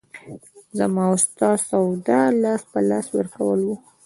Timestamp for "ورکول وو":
3.17-3.75